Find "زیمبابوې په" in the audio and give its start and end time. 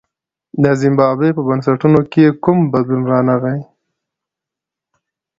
0.81-1.41